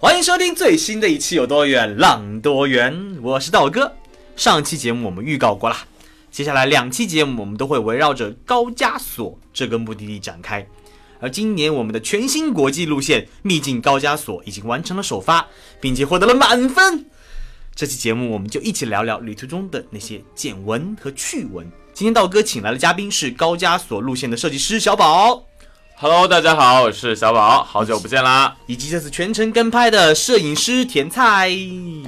[0.00, 3.92] 欢迎收听最新的一期《有多远浪多远》，我是道哥。
[4.36, 5.76] 上期节目我们预告过了，
[6.30, 10.64] 接下来两期节目我们都会围绕着高加索这个目的地展开。
[11.18, 15.44] 而今年我们的全新国际路线“秘境高加索”已经完成了首发，
[15.80, 17.04] 并且获得了满分。
[17.74, 21.68] 这期节目我们就一起聊聊旅途中的那些见闻和趣闻。
[21.92, 25.42] 今天道哥请来的嘉宾是高加索路线的设计师小宝
[26.00, 28.56] ，Hello，大家好，我是小宝，好久不见啦！
[28.66, 31.50] 以及这次全程跟拍的摄影师甜菜，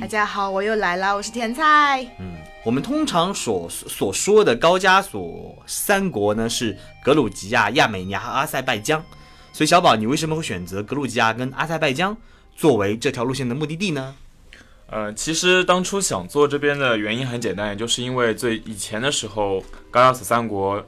[0.01, 2.06] 大家好，我又来了，我是甜菜。
[2.20, 9.05] 嗯，我们通常所所说的高加索三国呢是格鲁吉亚、亚美尼亚和阿塞拜疆，
[9.53, 12.17] 所以小宝，你为什么会选择格鲁吉亚跟阿塞拜疆
[12.55, 14.14] 作为这条路线的目的地呢？
[14.86, 20.81] 呃，其实当初想做这边的原因很简单，也就是因为最以前的时候，高加索三国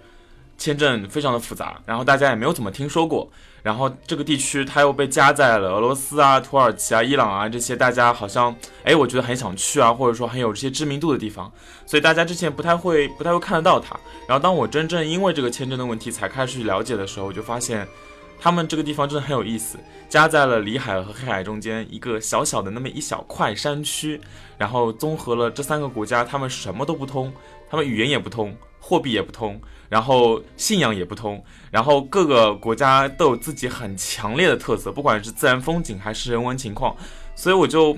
[0.59, 3.29] 签证非常的复杂，然后大家也没有怎么听说过，
[3.63, 11.51] 然后这个地区它又被夹在了俄罗斯啊、土耳其啊、伊朗啊这些大家好像哎，我觉得很想去啊，或者说很有这些知名度的地方，
[11.87, 13.99] 所以大家之前不太会不太会看得到它。
[14.29, 17.87] 然后当我真正因为这个签证的问题才开始去了解的时候，我就发现。
[18.45, 24.21] 他们这个地方真的很有意思，夹在了里海和黑海中间一个小小的那么一小块山区，
[24.59, 27.33] 然后综合了这三个国家，他们什么都不通，
[27.71, 28.53] 他们语言也不通，
[28.85, 36.97] 货币也不通，然后信仰也不通，然后各个国家都有自己很强烈的特色，不管是自然风景还是人文情况，
[37.37, 37.97] 所以我就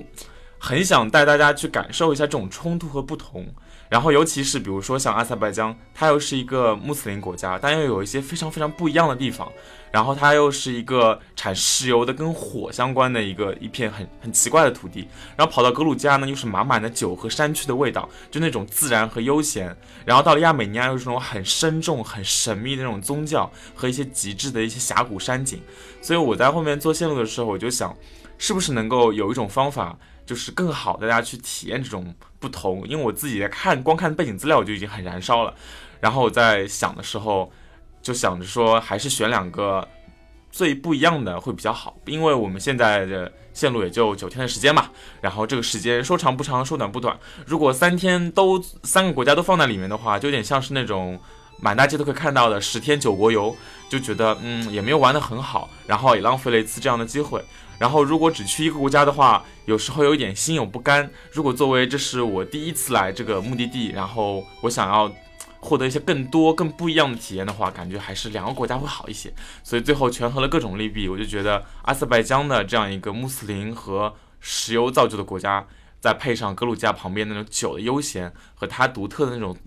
[0.59, 3.45] 很想带大家去感受一下这种冲突和不同。
[3.95, 9.49] 然后，尤其是比如说像阿塞拜疆，它又是一个穆斯林国家，但又有一些非常非常不一样的地方。
[9.89, 15.07] 然后它又是一个产石油的，跟火相关的一个一片很很奇怪的土地。
[15.37, 19.73] 然后跑到格鲁吉亚呢，又是满满的酒和山区的味道，就那种自然和悠闲。
[20.03, 25.61] 然后到了亚美尼亚，又是那种很深重、很神秘的那种宗教和一些极致的一些峡谷山景。
[26.01, 27.95] 所以我在后面做线路的时候，我就想，
[28.37, 29.97] 是不是能够有一种方法。
[30.25, 35.53] 就是更好的大家去体验这种不同，因为我自己在看，光看背景资料我就已经很燃烧了。
[35.99, 37.51] 然后我在想的时候，
[38.01, 39.87] 就想着说还是选两个
[40.51, 44.89] 最不一样的会比较好，因为我们现在的线路也就九天的时间嘛。
[45.21, 47.17] 然后这个时间说长不长，说短不短。
[47.45, 51.19] 如果三天都三个国家都放在里面的话，就有点像是那种
[51.59, 53.55] 满大街都可以看到的十天九国游，
[53.89, 57.43] 就觉得嗯也没有玩得很好，然后也浪费了一次这样的机会。
[57.77, 61.09] 然后，如果只去一个国家的话，有时候有点心有不甘。
[61.31, 65.11] 如果作为这是我第一次来这个目的地，然后我想要
[65.59, 69.33] 获得一些更多、更不一样的体验的话，感觉还是两个国家会好一些。
[69.63, 75.67] 所以最后权衡了各种利弊，我就觉得阿塞拜疆的这样一个穆斯林和石油造就的国家，
[75.99, 79.57] 再配上格鲁吉亚旁边那种酒的悠闲和它独特的那种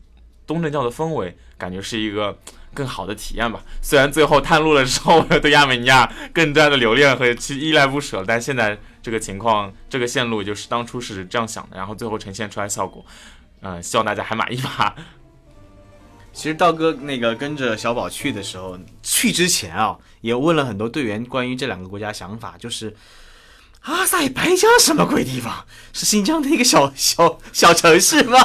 [0.46, 2.38] 东正教的氛围，感觉是一个。
[2.78, 3.60] 更好的体验吧。
[3.82, 13.04] 虽然最后探路了之后，对亚美尼亚更加的留恋和去依赖不舍，但现在这个情况，这个线路就是当初是这样想的，然后最后呈现出来效果，
[13.62, 14.94] 嗯，希望大家还满意吧。
[16.32, 22.94] 其实道哥那个跟着小宝去的时候，去之前啊，也问了很多队员关于这两个国家想法，就是。
[23.82, 25.64] 阿塞拜疆什么鬼地方？
[25.92, 28.36] 是新疆的一个小小小城市吗？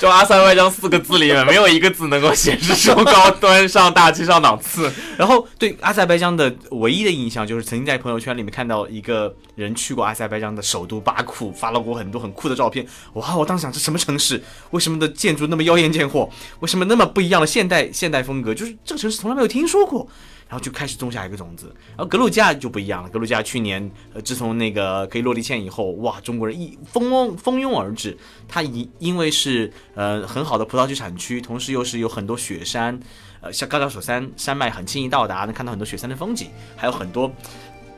[0.00, 4.92] 就阿塞拜疆四个字里面没有一个字能够显示出高端、上大气、上档次。
[5.16, 12.86] 然后对阿塞拜疆的唯一的印象就是曾经在朋友圈里面看到一个人去过阿塞拜疆的首都巴库，发了过很多很酷的照片。
[13.14, 13.36] 哇！
[13.36, 14.42] 我当时想，这什么城市？
[14.70, 16.28] 为什么的建筑那么妖艳贱货？
[16.60, 18.52] 为什么那么不一样的现代现代风格？
[18.52, 20.06] 就是这个城市从来没有听说过。
[20.54, 23.08] 然后就开始种下一个种子，然后格鲁吉亚就不一样了。
[23.08, 28.16] 格鲁吉亚去年，呃，自从那个可以落地签以后，哇，中国人一蜂拥蜂拥而至。
[28.46, 32.96] 它因因为是呃很好的葡萄酒产区，同时又是有很多雪山，
[33.40, 37.28] 呃，像高加索山山脉很轻易到达，能看到很多雪山的风景，还有很多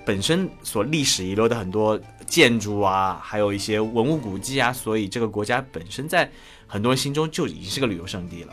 [0.06, 6.30] 本身所历史遗留的很多建筑啊，还有一些文物古迹啊，所以这个国家本身在
[6.66, 8.52] 很多人心中就已经是个旅游胜地了。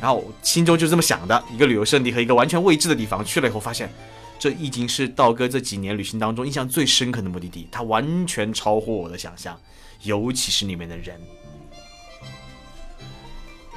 [0.00, 3.88] 然后心中就这么想的，一个旅游胜地和一个完全未知的地方，去了以后发现，
[4.36, 9.56] 这已经是道哥这几年旅行当中印象最深刻的目的地，它完全超乎我的想象，
[10.02, 11.20] 尤其是里面的人。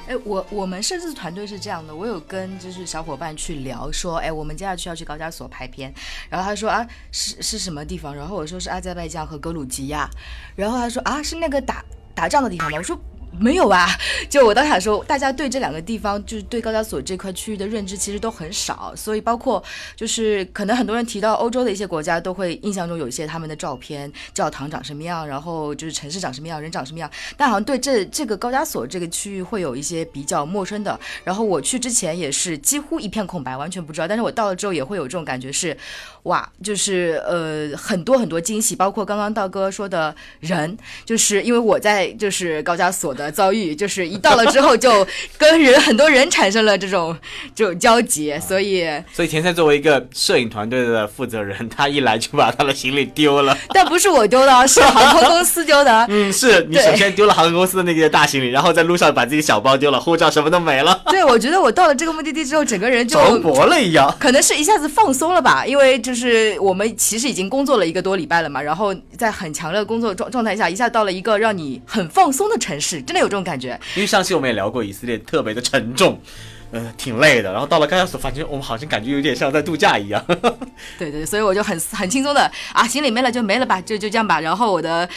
[0.08, 5.94] 哎，我我们摄制团队是这样的，我有跟就是小伙伴去聊说，哎，我们接下去要去高加索拍片，
[6.28, 8.14] 然后他说啊，是是什么地方？
[8.14, 10.08] 然后我说是阿塞拜疆和格鲁吉亚，
[10.56, 11.84] 然后他说啊，是那个打
[12.14, 12.78] 打仗的地方吗？
[12.78, 12.98] 我说。
[13.38, 13.86] 没有啊，
[14.30, 19.62] 就我当时说，大家对这两个地方，就是对高加索这块区域的认知其实都很少，所以包括
[19.94, 30.98] 就是可能很多人提到欧洲的一些国家，都会印象中有一些他们的照片，教堂长什么样，然后就是城市长什么样，人长什么样，但好像对这这个高加索这个区域会有一些比较陌生的。
[31.22, 35.76] 然后我去之前也是几乎一片空白，完全不知道，但是我到了之后也会有这种感觉是，
[36.22, 43.25] 哇，就是呃很多很多惊喜，包括刚刚道哥说的人，就是因为我在就是高加索的。
[43.30, 45.06] 遭遇就是一到了之后就
[45.38, 47.16] 跟人很多人产生了这种
[47.54, 53.56] 这种交集，所以所以田菜作为一个摄影团队的负责人，他一来就把他的行李丢了。
[53.70, 56.06] 但不是我丢的，是航空公司丢的。
[56.08, 61.02] 嗯，是你首先丢了航空公司的那个大行李， 然后在路上把自己小包丢了，护照什么都没了。
[61.06, 73.78] 对，我觉得我到了这个目的地之后，整个人就着魔了一样，可能是一下子放松了吧，因为就是我们其实已经工作了一个多礼拜了嘛，然后在很强烈的工作状状态下，一下到了一个让你很放松的城市，真的有这种感觉。
[73.94, 76.20] 因为上期我们也聊过以色列特别的沉重，
[76.72, 77.52] 呃，挺累的。
[77.52, 80.22] 然后到了高加索，发现我们好像感觉有点像在度假一样。
[80.98, 84.40] 对对，所以我就很很轻松的啊，行李没了就没了吧，就就这样吧。
[84.40, 85.08] 然后我的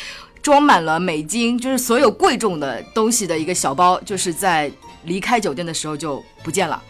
[0.41, 4.71] 装满了美金，就是所有贵重的东西的一个小包，就是在
[5.03, 6.81] 离开酒店的时候就不见了。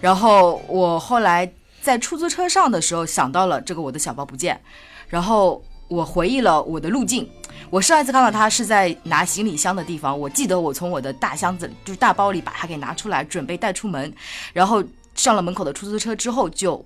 [0.00, 1.50] 然后我后来
[1.82, 4.60] 在出租车上的时候想到了这个我的小包不见，
[5.08, 7.28] 然后我回忆了我的路径。
[7.70, 14.12] 我上一次看到他是在拿行李箱的地方，我记得我从我的大箱子，就是大包里把它给拿出来，准备带出门，
[14.52, 14.82] 然后
[15.14, 16.84] 上了门口的出租车之后就。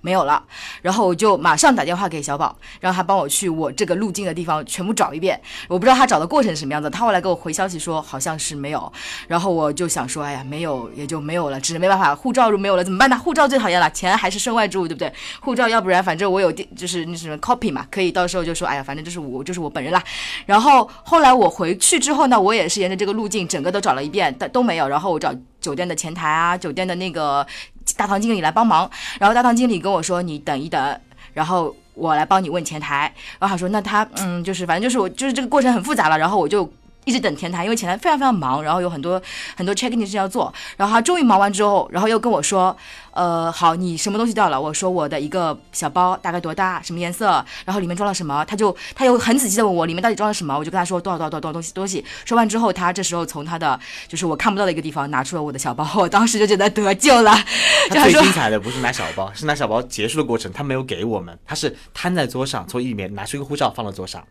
[0.00, 0.42] 没有了，
[0.82, 5.40] 然后我就马上打电话给小宝，让他帮我去我这个路径的地方全部找一遍。
[5.68, 8.92] 我不知道他找的过程是什么样子，他后来给我回消息说好像是没有。
[9.26, 13.18] 然后我就想说，哎呀，没有也就没有了，只是没办法，护照如没有了怎么办呢？
[13.18, 15.12] 护照最讨厌了，钱还是身外之物，对不对？
[15.40, 20.02] 护照要不然反正我有电，就是那什么 copy 嘛，可以到时候就说，哎呀，反正就是我就是我本人啦。
[20.46, 24.88] 然后后来我回去之后呢，我也是沿着这个路径整个都找了一遍，但都没有。
[24.88, 27.46] 然后我找酒店的前台啊，酒店的那个。
[27.96, 31.00] 大堂经理来帮忙，然后大堂经理跟我说：“你等一等，
[31.32, 36.70] 然后我来帮你问前台。”然后他说：“那他嗯，就是反正就是我就是这个过程很复杂了。”然后我就。
[37.08, 39.20] 一直等前台，因为前台非常非常忙，然后有很多
[39.56, 40.52] 很多 checking 的事情要做。
[40.76, 42.76] 然后他终于忙完之后，然后又跟我说
[43.12, 46.82] ：“呃，好，你什么东西掉了？”我说：“我的一个小包，大概多大？
[46.82, 47.42] 什么颜色？
[47.64, 50.54] 然后里面装了什么？”他就他又很仔细的问我里面到底装了什么。
[50.58, 52.04] 我就跟他说多少多少多少东西东西。
[52.26, 57.34] 说完之后，他这时候从他的就是我看不到的一个地方拿出了我的小包，我当时就觉得得救了。
[57.88, 64.22] 他最精彩的不是拿小包，是拿小包结束的过程，他没有给我们，他是摊在桌上，从里面拿出一个护照放到桌上，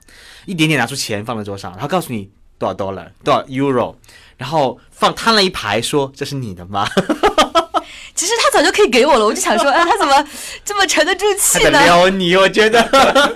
[0.46, 2.30] 一点点拿出钱放在桌上，然后告诉你。
[2.58, 3.96] 多少 dollar，多少 euro，
[4.38, 6.88] 然后放摊了一排，说这是你的吗？
[8.16, 10.28] 其实他早就可以给我了，我就想说，哎，他怎么
[10.66, 11.84] 这么沉得住气呢？
[11.84, 12.84] 撩你，我觉得。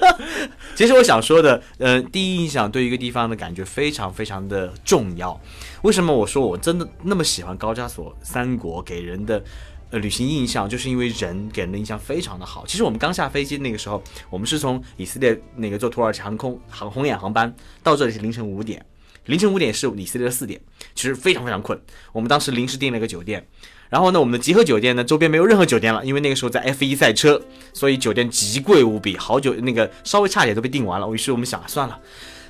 [0.76, 5.40] 其实我想说的，呃，第一印象对一个地方的感觉非常非常的重要。
[5.84, 9.44] 为什么我说我真的那么喜欢高加索三国给人的
[9.92, 12.66] 呃旅行印象，就是因为人给人的印象非常的好。
[12.66, 14.02] 其实我们刚下飞机那个时候，
[14.32, 17.54] 我们是从以色列那个坐土耳其航空航红眼航班
[17.84, 18.84] 到这里是凌晨五点。
[19.26, 20.60] 凌晨五点是以色列的四点，
[20.96, 21.80] 其实非常非常困。
[22.12, 23.48] 我们当时临时订了一个酒店，
[23.88, 27.40] 然后呢，我们的集合酒店呢周边没有任何酒店了，因为那个时候在 F 一赛车，
[27.72, 31.08] 所以酒店极贵无比，好久那个稍微差点都被订完了。
[31.14, 32.00] 于是我们想算了，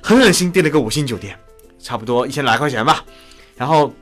[0.02, 1.38] 狠狠心订了个五星酒店，
[1.78, 3.04] 差不多一千来块钱吧。
[3.54, 3.92] 然后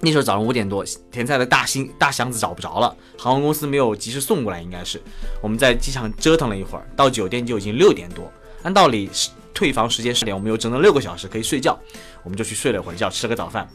[0.00, 4.98] 那时候早上五点多，甜菜的大星大箱子找不着了，航空公司没有及时送过来，应该是
[5.42, 8.32] 我们在机场折腾了一会儿，到酒店就已经六点多。
[8.62, 9.28] 按道理是。
[9.56, 11.76] 退房时间十点，我们有整整六个小时可以睡觉，
[12.22, 13.66] 我们就去睡了一会儿觉，吃了个早饭。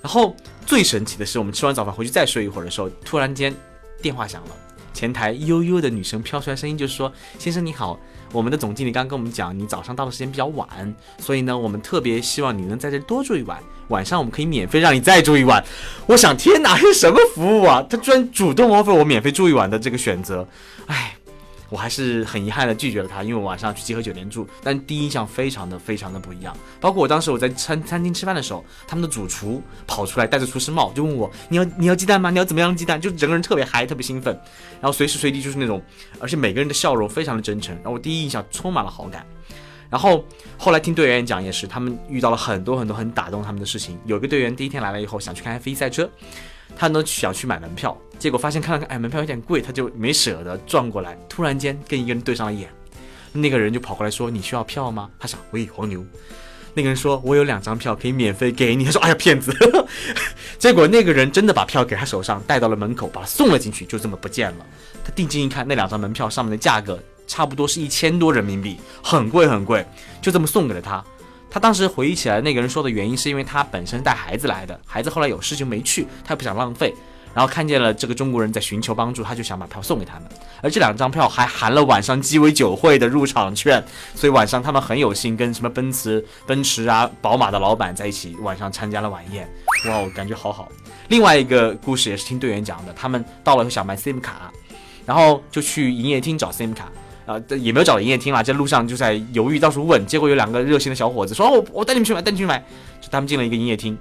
[0.00, 3.54] 然后最神奇的是，我们吃完早饭回去再睡一会儿的时候，突然间
[4.00, 4.48] 电话响了，
[4.94, 8.00] 前台悠悠的女生飘出来声音，就是说：“先生你好，
[8.32, 15.62] 我们的总经理刚跟我们讲，你早上到的时间比较晚，所以呢，我们特别希望你能在这多住一晚，晚上我们可以免费让你再住一晚。”
[16.08, 17.84] 我想，天哪，是什么服务啊？
[17.90, 20.48] 他居然主动 offer 我免费住一晚的这个选择，
[20.86, 21.14] 哎。
[21.68, 26.56] 我还是很遗憾的拒绝了他，因为我晚上去集合酒店住，但第一印象非常的非常的不一样。
[26.80, 32.30] 包括我当时我在餐餐厅吃饭的时候，他们的主厨跑出来戴着厨师帽就问我：“你要你要鸡蛋吗？
[32.30, 34.34] 你要怎么样的鸡蛋？”就整个人特别嗨，特别兴奋，
[34.80, 35.82] 然后随时随地就是那种，
[36.20, 39.26] 而且每个人的笑容非常的真诚，然后我第一印象充满了好感。
[39.88, 40.24] 然后
[40.58, 43.98] 后来听队员讲也是，他们遇到了很多很多很打动他们的事情。
[44.04, 46.10] 有个队员第一天来了以后想去看 F1 赛车。
[46.74, 51.16] 他呢想去买门票，结果发现看了看，哎，门票有点贵，他就没舍得转过来。
[51.28, 52.68] 突然间跟一个人对上了眼，
[53.32, 56.04] 那个人就跑过来说：“你需要票吗？”他想：“喂，黄牛。”
[56.74, 59.50] 那个人说：“我有两张票可以免费给你。”他说：“哎呀，骗子！”
[60.58, 64.66] 结果那个人真的把票给他手上，带到了门口，把他送了进去，就这么不见了。
[65.02, 69.86] 他定睛一看，那两张门票上面的价格差不多是一千多人民币，很贵很贵，
[70.20, 71.02] 就这么送给了他。
[71.50, 76.94] 他当时回忆起来，那个人说的原因是因为他本身带孩子来的，孩子后来有事就没去，他也不想浪费。
[77.34, 80.24] 然后看见了这个中国人在寻求帮助，他就想把票送给他们。
[80.62, 83.82] 而这两张票还含了晚上鸡尾酒会的入场券，
[84.14, 89.46] 所以晚上他们很有幸跟什么奔驰、奔驰啊、宝马的老板在一起，晚上参加了晚宴。
[89.86, 90.72] 哇，我感觉好好。
[91.08, 94.50] 另外一个故事也是听队员讲的，他们到了想买 SIM 卡，
[95.04, 96.90] 然后就去营业厅找 SIM 卡，
[97.26, 102.64] 啊、也没有找营业厅啦，在路上就在犹豫，到处问，结果有两个热心的小伙子说：“哦，我我带你们去买，带你们去买。”
[103.02, 103.98] 就他们进了一个营业厅。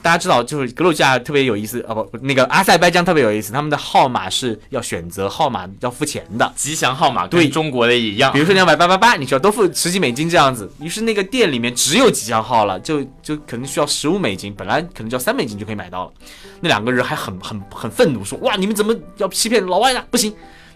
[0.00, 6.52] 大家知道，就是格鲁吉亚特别有意思，哦不，那个阿塞拜疆特别有意思，他们的号码是要选择号码要付钱的。
[6.54, 10.70] 吉祥号码对跟中国的一样比，如说你要买八八八，你需要多付十几美金这样子。
[10.78, 16.12] 于是那个店里面只有吉祥号了，就就可能需要十五美金，本来可能就要三美金就可以买到了。
[16.60, 20.04] 那两个人还很很很愤怒，说：“哇，你们怎么要欺骗老外呢？
[20.10, 20.34] 不行！”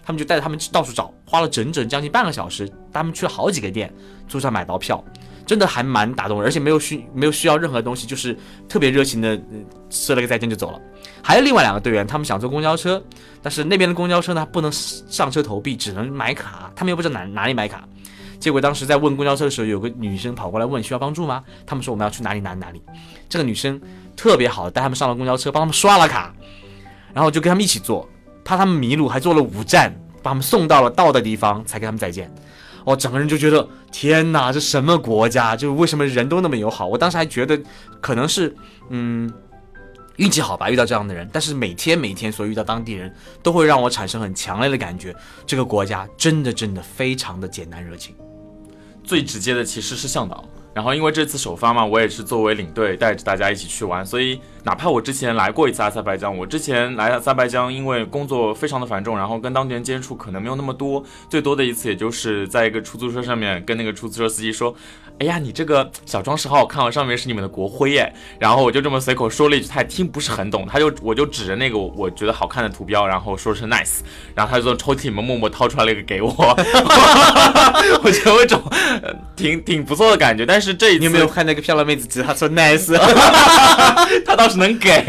[0.09, 3.93] 他们就带着他们到处找，花了整整将近半个小时，他们去了好几个店，
[4.27, 5.03] 就算买到票。
[5.45, 8.35] 真的还蛮打动人，而且没有需没有需要任何东西，就是
[8.67, 9.39] 特别热情的、
[9.91, 10.81] 说了个再见就走了。
[11.21, 13.03] 还有另外两个队员，他们想坐公交车，
[13.39, 17.87] 但是那边的公交车呢不能上车投币，只能买卡，他们又不知道哪哪里买卡。
[18.39, 21.43] 结果当时在问公交车的时候，有个女生跑过来问需要帮助吗？
[21.67, 22.81] 他们说我们要去哪里哪里哪里。
[23.27, 23.79] 这个女生
[24.15, 26.33] 特别好，带他们上了公交车，帮他们刷了卡，
[27.13, 28.07] 然后就跟他们一起坐，
[28.43, 32.33] 怕他们迷路，还坐了五站，把他们送到了到的地方，才跟他们再见。
[32.85, 35.55] 我整个人就觉得天哪，这什么国家？
[35.55, 36.87] 就为什么人都那么友好？
[36.87, 37.59] 我当时还觉得
[38.01, 38.55] 可能是
[38.89, 39.31] 嗯
[40.15, 41.29] 运气好吧，遇到这样的人。
[41.31, 45.15] 但是每天每天所遇到当地人，都会让我产生很强烈的感觉，
[45.45, 48.15] 这个国家真的真的非常的简单热情。
[49.03, 50.43] 最直接的其实是向导。
[50.79, 64.73] 然后因为这次首发嘛，我也是作为领队带着大家一起去玩，所以哪怕我之前来过一次阿塞拜疆，我之前来阿塞拜疆，因为工作非常的繁重，然后跟当地人接触可能没有那么多，最多的一次也就是在一个出租车上面跟那个出租车司机说，
[65.19, 68.11] 哎呀，你这个小装饰好好看哦，上面是你们的国徽耶。
[68.39, 73.99] 然后我就这么随口说了一句，他也听不是很懂，他就我就指着那个我我觉得好看的图标，然后说是 nice，
[74.33, 76.31] 然后他就从抽屉里面默默掏出来了一个给我，
[78.01, 78.61] 我觉得有一种
[79.03, 82.97] 呃挺挺不错的感觉，但是这一次你有没有看那个漂亮妹子指她说 nice？
[84.25, 85.03] 他倒是能给。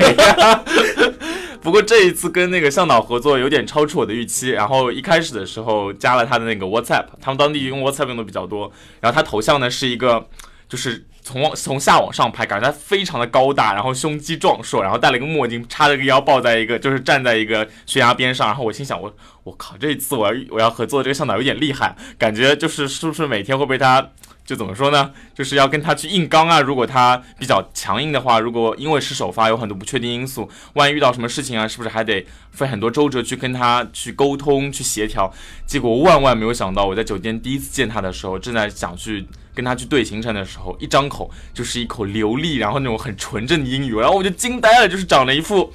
[1.63, 10.27] 不过这一次跟那个向导合作有点超出我的预期，然后一开始的时候加了他的那个 WhatsApp，他们当地用 WhatsApp 用的比较多，然后他头像呢是一个
[10.69, 19.15] 就是从从下往上拍，感觉他非常的高大，然后胸肌壮硕，然后戴了一个墨镜，叉着个腰抱在一个就是站在一个悬崖边上，然后我心想我
[19.45, 24.11] 我靠这一次我要我要合作这个向导有点厉害，感觉就是是不是每天会被他。
[24.51, 25.13] 就怎么说呢？
[25.33, 26.61] 就是要跟他去硬刚啊！
[26.61, 35.33] 如果他比较强硬的话，如果因为是首发有很多不确定因素，万一遇到什么事情啊，是不是还得费很多周折去跟他去沟通、去协调？
[35.69, 45.73] 结果万万没有想到，我在酒店第一次见他的时候，正在想去跟他去对行程的时候，一张口就是一口流利，然后那种很纯正的英语，然后我就惊呆了，就是长了一副。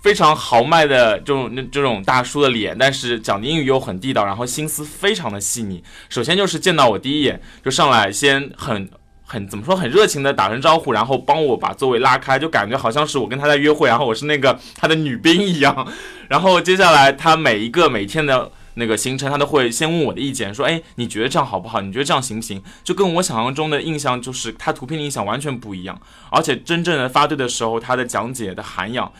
[0.00, 5.82] 非常豪迈的这种那这种大叔的脸，但是讲的英语又很地道，然后心思非常的细腻。
[6.08, 8.88] 首先就是见到我第一眼就上来先很
[9.24, 15.86] 很怎么说很热情的打声招呼，然后帮我把座位拉开，就感觉好像是我跟他在约会，然后我是那个他的女宾一样。
[16.28, 18.50] 然后接下来他每一个每天的。
[18.74, 21.80] 那个行程他都会先问我的意见，说，哎，你觉得这样好不好？
[21.80, 22.62] 你觉得这样行不行？
[22.84, 26.00] 就跟我想象中的印象，就是他图片的印象完全不一样。
[26.30, 29.12] 而且真正的发对的时候，他的讲解的涵养。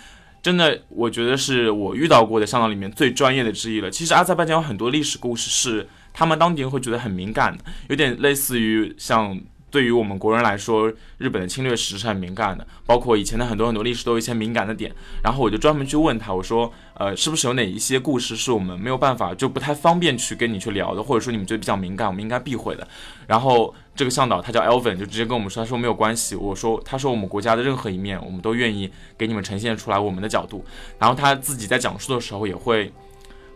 [0.48, 3.90] 真的，我觉得是我遇到过的向导里面最专业的之一了。
[3.90, 9.38] 其实阿塞拜疆有很多历史故事是他们当地人会觉得很敏感的，有点类似于像
[9.70, 14.90] 对于我们国人来说，日本的侵略史是很敏感的，包括以前的很多很多历史都有一些敏感的点。
[15.22, 22.88] 然后我就专门去问他，我说，呃，是不是有哪一些故事是我们没有办法就不太方便去跟你去聊的，或者说你们觉得比较敏感，我们应该避讳的？
[23.26, 26.36] 然后这个向导他叫 Elvin，就直接跟我们说，他说没有关系。
[26.36, 28.88] 我说，他说我们国家的任何一面，我们都愿意
[29.18, 30.64] 给你们呈现出来我们的角度。
[31.00, 32.92] 然后他自己在讲述的时候也会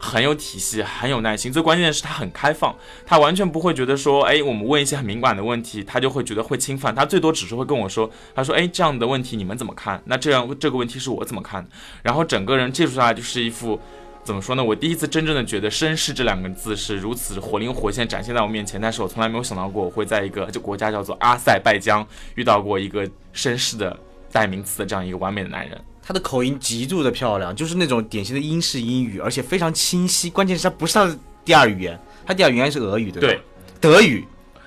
[0.01, 1.53] 很有体系，很有耐心。
[1.53, 2.75] 最关键的是他很开放，
[3.07, 6.93] 他完全不会觉得说，哎，我们问一些很敏感的问题，他就会觉得会侵犯。
[6.93, 10.03] 他最多只是会跟我说，他说，哎，这样的问题你们怎么看？
[10.07, 11.65] 那这样这个问题是我怎么看？
[12.03, 13.79] 然后整个人接触下来就是一副。
[14.25, 14.63] 怎么说呢？
[14.63, 23.99] 我第一次真正的觉得“绅士”这两个字是如此活灵活现展现在我面前，但是我从来没有想到过我会在一个这国家叫做阿塞拜疆遇到过一个绅士的
[24.31, 25.77] 代名词的这样一个完美的男人。
[26.01, 30.31] 他的口音极度的漂亮，就是那种典型的英式英语，而且非常清晰。
[30.31, 33.29] 关键是他不是他的第二语言，他第二语言是俄语，对吧？
[33.29, 33.41] 对，
[33.81, 34.25] 德语。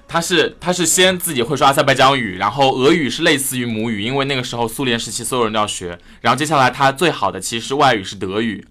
[0.07, 5.97] 他是他是先自己会说阿塞拜疆语，然后俄语是类似于母语，因为那个时候苏联时期所有人都要学。
[6.21, 8.63] 然后接下来他最好的其实外语是德语，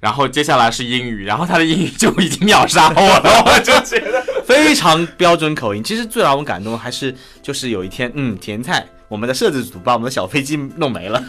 [0.00, 5.84] 然后接下来是英语，然后他的英语就已经秒杀我了，我就觉得非常标准口音。
[5.84, 11.22] 其实最让我感动还是就是有一天，嗯，甜菜，我们的摄制组把我们的小飞机弄没了。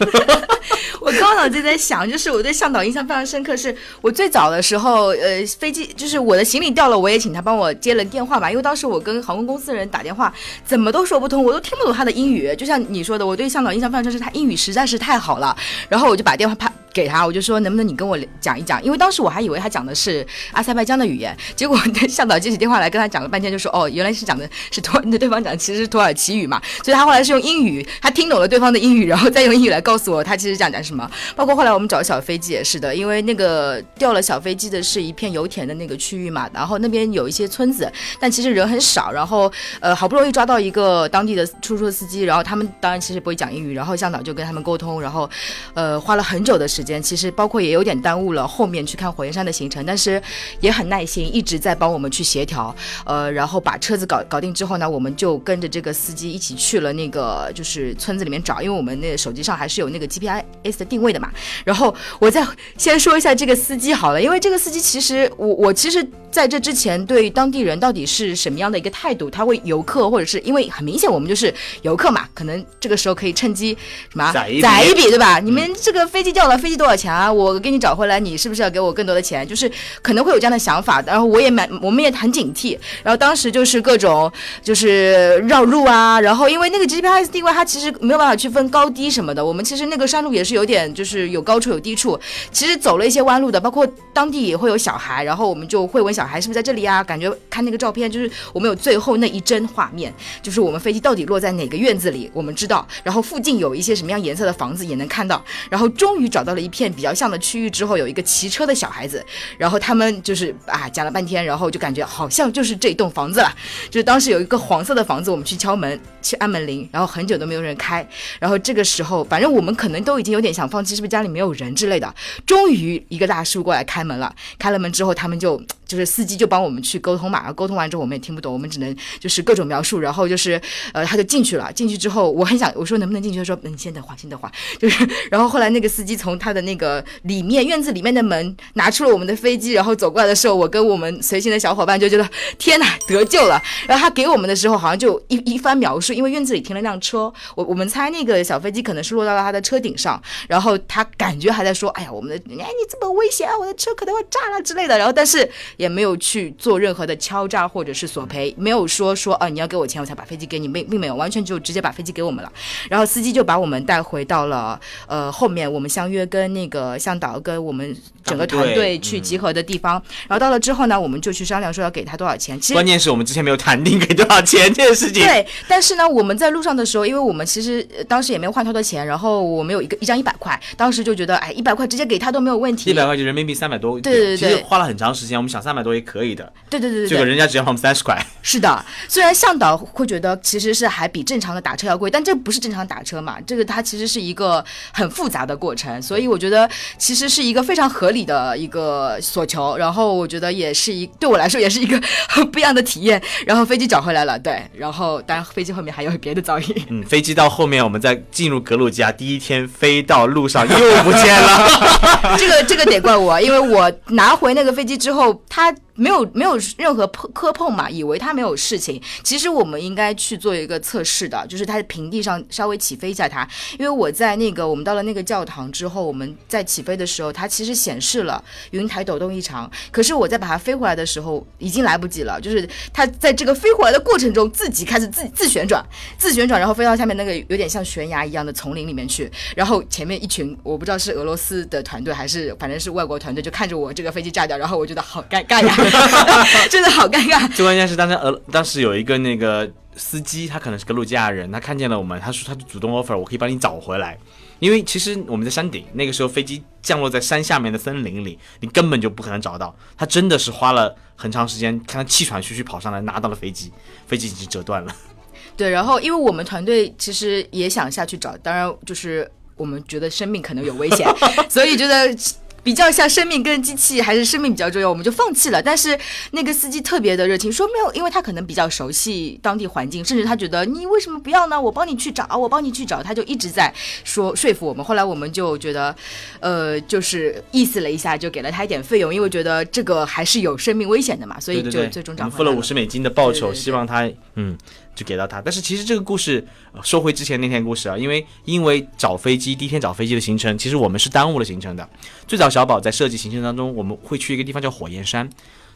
[1.02, 12.56] 我刚脑就在想，就是我对向导印象非常深刻，是我最早的时候，呃，飞机就是我的行李掉了，我也请他帮我接了电话嘛，因为当时我跟航空公司的人打电话，怎么都说不通，我都听不懂他的英语。
[12.56, 15.58] 就像你说的，我对向导印象非常深，是他英语实在是太好了，
[15.90, 21.78] 然后我就把电话啪给他，我就说能不能你跟我讲一讲，因为当时我还以为他讲的是阿塞拜疆的语言，结果
[22.10, 31.10] 向导接起电话来跟他讲了半天，就说哦，原来是讲的是土，那对方讲的其实是土耳其语嘛，所以他后来是用英语，他听懂了对方的英语，然后再用英语来告诉我他其实讲讲什么。
[31.36, 45.30] 包括后来我们找小飞机也是的，因为那个掉了小飞机的是一片油田的那个区域嘛，然后那边有一些村子，但其实人很少，然后呃好不容易抓到一个当地的出租车司机，然后他们当然其实不会讲英语，然后向导就跟他们沟通，然后
[45.74, 50.22] 呃花了很久的时间，其实包括也有点耽误了后面去看火焰山的行程，但是
[50.60, 61.32] 也很耐心，一直在帮我们去协调，呃然后把车子搞搞定之后呢，我们就跟着这个司机一起去了那个就是村子里面找，因为我们那个手机上还是有那个 GPS 的定位的嘛。
[61.64, 62.46] 然后我再
[62.78, 73.78] 先说一下这个司机好了，因为这个司机其实我我其实在这之前对当地人到底是什么样的一个态度，他会游客或者是因为很明显我们就是游客嘛，可能这个时候可以趁机
[74.10, 75.40] 什么宰一笔对吧？
[75.40, 77.32] 你们这个飞机掉了，飞机多少钱啊？
[77.32, 79.48] 我给你找回来，你是不是要给我更多的钱？
[79.48, 79.70] 就是
[80.02, 84.32] 可能会有这样的想法，然后我也蛮我们也很警惕，然后当时就是各种
[84.64, 92.18] 就是绕路啊，然后因为那个 GPS 定位它其实没有办法区分高低什么的，我们其实那个山路也是有点就是有高处有低处，
[92.52, 97.04] 其实走了一些弯路的，包括当地也会有小孩，然后我们就会问小孩是不是在这里啊？
[97.04, 109.26] 感觉看那个照片，就是我们有最后那一帧画面，就是我们飞机到底落在哪个院子里，我们知道，然后附近有一些什么样颜色的房子也能看到，然后终于找到了一片比较像的区域之后，有一个骑车的小孩子，
[109.58, 113.52] 然后他们就是啊讲了半天，然后就感觉好像就是这栋房子了，
[113.90, 118.08] 就是当时有一个黄色的房子，我们去敲门去按门铃，然后很久都没有人开，
[118.40, 122.14] 然后这个时候反正我们可能都已经有点想放弃，是不是家里没有人之类的，
[122.46, 125.62] 终于一个大叔过来开门了，开了门之后他们就。
[125.92, 130.60] 就是司机就帮我们去沟通嘛，沟通完之后我们也听不懂，我们只能就是各种描述，然后就是
[130.94, 134.48] 呃他就进去了，进去之后我很想我说能不能进去，他说嗯先等会先等会，
[134.80, 142.26] 就是然后后来那个司机从他的那个里面院子里面的门拿出了我们的飞机，然后走过来的时候，我跟我们随行的小伙伴就觉得
[142.58, 155.42] 天哪得救了，然后他给我们的时候好像就一一番描述，因为院子里停了辆车，我我们猜那个小飞机可能是落到了他的车顶上，然后他感觉还在说哎呀我们的哎你这么危险啊，我的车可能会炸了之类的，然后但是。
[155.82, 162.54] 也没有去做任何的敲诈或者是索赔，没有说说啊你要给我钱我才把飞机给你，并并没有，完全就直接把飞机给我们了。
[162.88, 169.94] 然后司机就把我们带回到了呃后面我们相约跟那个向导跟我们整个团队去集合的地方。
[170.28, 172.60] 然后到了之后呢，我们就去商量说要给他多少钱。
[172.60, 175.24] 其实关键是我们之前没有谈定给多少钱这件事情。
[175.24, 182.90] 对，但是呢，我们在路上的时候，因为我们其实呃当时也没有换多的钱，然后我们有一个一张一百块，当时就觉得哎一百块直接给他都没有问题。
[182.90, 188.18] 一百块就人民币三百多，对对对其实花了很长时间，我们想三百多也可以的，对对对对对，结果人家只要我们三十块。
[188.42, 203.22] 是的，虽然向导会觉得其实是还比正常的打车要贵，但这不是正常打车嘛，这个它其实是一个很复杂的过程，所以我觉得其实是一个非常合理的一个所求，然后我觉得也是一对我来说也是一个很 不一样的体验。
[203.46, 206.84] 然后飞机找回来了，对，然后当然飞机后面还有别的遭遇。
[206.90, 212.36] 嗯，飞机到后面我们在进入格鲁吉亚第一天飞到路上又不见了。
[212.38, 219.02] 这个这个得怪我，因为我拿回那个飞机之后，它没有没有任何碰磕碰嘛，以为它没有事情。
[219.24, 223.48] 其实我们应该去做一个测试的，就是它平地上稍微起飞一下它。
[223.78, 229.70] 因为我在那个我们到了那个教堂之后，我们在起飞的时候，它其实显示了云台抖动异常。
[229.92, 235.84] 可是我在把它飞回来的时候，已经来不及了，就是它在这个飞回来的过程中，自己开始自自旋转，
[236.18, 239.32] 自旋转，然后飞到下面那个有点像悬崖一样的丛林里面去。
[239.56, 245.76] 然后前面一群我不知道是俄罗斯的团队还是反正是外国团队，就看着我这个飞机炸掉，然后我觉得好尴尬呀，
[246.70, 247.48] 真的好尴尬。
[247.54, 254.18] 最关键是当时俄当时有一个那个司机，他可能是格鲁吉亚人，他看见了我们，他说他就主动 offer 我可以帮你找回来，
[254.60, 259.76] 因为其实我们在山顶，那个时候飞机降落在山下面的森林里，你根本就不可能找到。
[259.98, 263.72] 他真的是花了很长时间，看他气喘吁吁跑上来拿到了飞机，
[264.08, 264.96] 飞机已经折断了。
[265.58, 271.08] 对，然后因为我们团队其实也想下去找，当然就是我们觉得生命可能有危险，
[271.50, 272.16] 所以觉得。
[272.64, 275.62] 比较像生命跟机器还是生命比较重要，我们就放弃了。
[275.62, 275.98] 但是
[276.32, 281.60] 那个司机特别的热情，说没有，因为他可能比较熟悉当地环境，甚至他觉得你为什么不要呢？
[281.60, 284.86] 我帮你去找，我帮你去找，他就一直在说说服我们。
[284.86, 285.96] 后来我们就觉得，
[286.40, 294.58] 呃，就是意思了一下，就给了他一点费用，因为觉得这个还是有生命危险的嘛，所以就最终我找回来了们付了五十美金的报酬，希望他嗯
[294.96, 295.42] 就给到他。
[295.42, 296.46] 但是其实这个故事
[296.84, 301.90] 说回之前那天故事啊，因为因为找飞机第一天找飞机的行程，其实我们是耽误了行程的。
[302.28, 305.30] 最早小宝在设计行程当中，我们会去一个地方叫火焰山，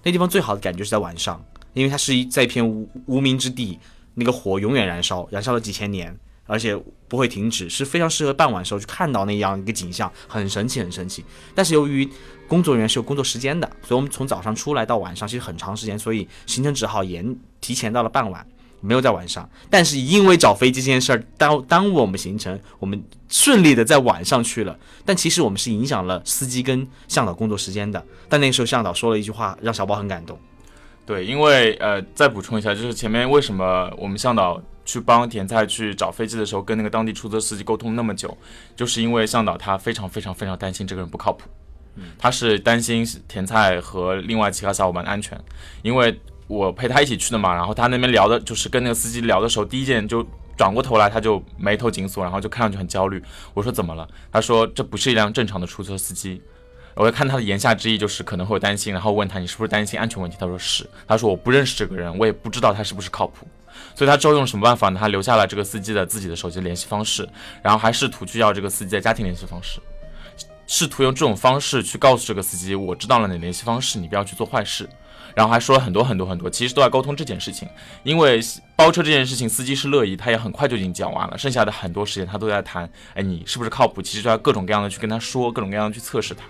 [0.03, 3.79] 那地方最好的感觉是在晚上，因为它是一在一片无无名之地，
[4.15, 6.17] 那个火永远燃烧，燃烧了几千年。
[6.47, 11.25] 而且不会停止，是非常适合傍晚时候去看到那样一个景象，很神奇，很神奇。
[11.55, 12.07] 但是由于
[12.47, 18.45] 工作人员是有工作时间的，所以我们从早上出来到晚上其实很长时间，所以行程只好延提前到了傍晚，
[18.85, 19.49] 没有在晚上。
[19.69, 24.77] 但是因为找飞机这件事儿耽耽误我们行程，我们顺利的在晚上去了。
[25.03, 28.03] 但其实我们是影响了司机跟向导工作时间的。
[28.29, 30.37] 但那个时候向导说了一句话，让小宝很感动。
[31.05, 38.35] 对，因为呃，再补充一下，就是前面为什么我们向导去帮甜菜去找飞机的时候，跟那个当地出租车司机沟通那么久，
[38.75, 41.47] 就是因为向导他非常非常非常担心这个人不靠谱，
[42.17, 45.39] 他是担心甜菜和另外其他小伙伴的安全，
[45.83, 50.25] 因为我陪他一起去的嘛，然后他那边聊的就是跟那个司机聊的时候，第一件就。
[50.57, 53.21] 转过头来，他就眉头紧锁，然后就看上去很焦虑。
[53.53, 54.07] 我说怎么了？
[54.31, 56.41] 他说这不是一辆正常的出租车司机。
[56.93, 60.37] 我就看他的言下之意就是可能会有担心，然后问他你是不是担心安全问题？
[60.39, 60.89] 他说是。
[61.05, 63.45] 他说我不认识这个人，我也不知道他是不是靠谱。
[63.95, 64.97] 所以他之后用什么办法呢？
[64.97, 67.27] 他留下了这个司机的自己的手机联系方式，
[67.61, 69.81] 然后还试图去要这个司机的家庭联系方式，
[70.67, 74.87] 试图用这种方式去告诉这个司机，我知道了你联系方式，你不要去做坏事。
[75.35, 77.67] 然后还说了很多很多很多，其实都在沟通这件事情。
[78.03, 78.39] 因为
[78.75, 84.01] 包车这件事情，司机是乐意，他也很快就已经讲完了，剩下的很多时间他都在谈，哎，你是不是靠谱？
[84.01, 86.45] 其实就要各种各样的去跟他说，各种各样的去测试他。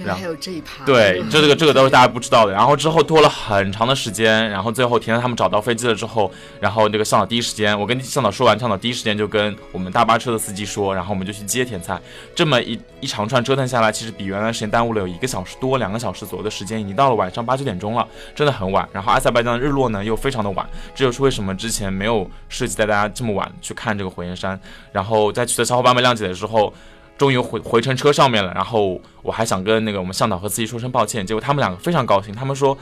[0.00, 0.84] 原来还有这一趴。
[0.84, 2.52] 对，这个这个都是大家不知道的。
[2.52, 12.00] 然后之后拖了很长的时间，然后最后田在他们找到飞机了之后，然后那个向导第一时间，我跟向导说完，向导第一时间就跟我们大巴车的司机说，然后我们就去接甜菜。
[12.34, 18.88] 这么一一长串折腾下来，其实比原来时间耽误了有一个小时多，两个小时左右的时间，已经到了晚上八九点钟了，真的很晚。
[18.92, 24.58] 然后阿塞拜疆的日落呢又非常的晚，这就是为什么之前没有设计带大家这么晚去看这个火焰山。
[24.92, 26.72] 然后在取得小伙伴们谅解的时候。
[27.20, 32.78] 终于回回程车上面了，然后我还想跟那个我们向导和司机说声抱歉，结果他们两个非常高兴，他们说，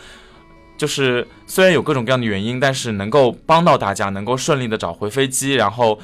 [0.76, 5.98] 就是虽然有各种各样的原因，但是能够帮到大家，能够顺利的找回飞机，然后。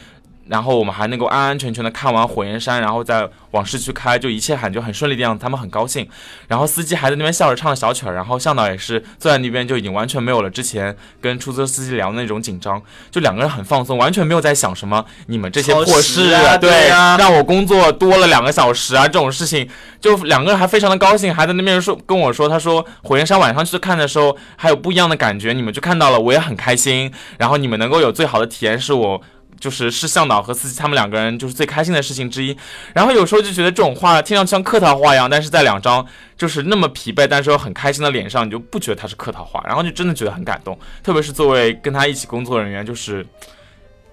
[0.49, 6.09] 然后我们还能够安安全全的看完火焰山，然后再往市区开，就一切感觉很顺利的样子，他们很高兴。
[6.49, 12.81] 然后司机还在那边笑着唱着小曲儿，然后向导也是坐在那边就已经完全没有了之前跟出租车司机聊的那种紧张，
[13.11, 19.69] 就两个人很放松，完全没有在想什么你们这些破事啊对对啊让我工作多了两个小时啊这种事情，
[20.01, 29.23] 就两个人还非常的高兴，还在那边说跟我说，他说火焰山晚上去看的时候还有不一样的感觉，你们就看到了，我也很开心，然后你们能够有最好的体验是我。
[29.65, 32.55] 就是是向导和司机他们两个人就是最开心的事情之一，
[32.93, 43.27] 然后有时候就觉得这种话听上去像客套话一样，但是在两张就是那么疲惫但是又很开心的脸上，你就不觉得他是客套话，然后就真的觉得很感动，特别是作为跟他一起工作人员，就是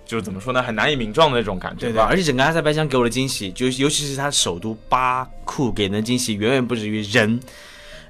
[0.06, 2.08] 就是怎么说呢，很难以名状的那种感觉对，吧。
[2.10, 7.38] 而且整个阿塞拜疆给我的惊喜，就尤其是他首都巴库给的惊喜，远远不止于人。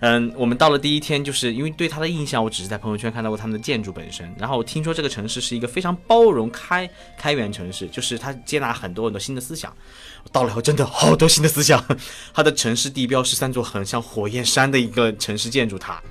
[0.01, 4.33] 嗯，我们到了第一天，就是因为对它的印象，我只是在朋友圈看到过他们的建筑本身。
[4.37, 9.71] 然后我听说这个城市是一个非常包容、开开源城市，就是它接纳很多很多新的思想。
[10.31, 11.83] 到了以后，真的好多新的思想。
[12.33, 16.01] 它的城市地标是三座很像火焰山的一个城市建筑塔，